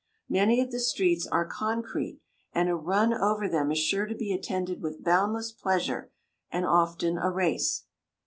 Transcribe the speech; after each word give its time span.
Many 0.29 0.59
of 0.61 0.71
the 0.71 0.79
streets 0.79 1.27
are 1.27 1.45
"concrete," 1.45 2.21
and 2.53 2.67
a 2.67 2.75
run 2.75 3.13
over 3.13 3.47
them 3.47 3.71
is 3.71 3.77
sure 3.77 4.07
to 4.07 4.15
be 4.15 4.33
attended 4.33 4.81
with 4.81 5.03
boundless 5.03 5.51
pleasure, 5.51 6.09
and 6.51 6.65
often 6.65 7.19
a 7.19 7.29
race. 7.29 7.83